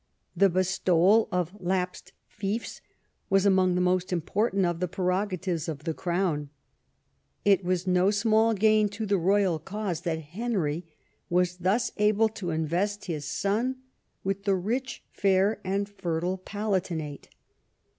The 0.35 0.49
bestowal 0.49 1.27
of 1.31 1.53
lapsed 1.59 2.13
fiefs 2.27 2.81
was 3.29 3.45
among 3.45 3.75
the 3.75 3.81
most 3.81 4.11
important 4.11 4.65
of 4.65 4.79
the 4.79 4.87
prerogatives 4.87 5.69
of 5.69 5.83
the 5.83 5.93
Crown. 5.93 6.49
It 7.45 7.63
was 7.63 7.85
no 7.85 8.09
small 8.09 8.55
gain 8.55 8.89
to 8.97 9.05
the 9.05 9.19
royal 9.19 9.59
cause 9.59 10.01
that 10.01 10.19
Henry 10.33 10.87
was 11.29 11.57
thus 11.57 11.91
able 11.97 12.29
to 12.29 12.49
invest 12.49 13.05
his 13.05 13.25
son 13.25 13.75
with 14.23 14.45
the 14.45 14.55
rich, 14.55 15.03
fair, 15.13 15.61
and 15.63 15.87
fertile 15.87 16.39
Palatinate. 16.39 17.27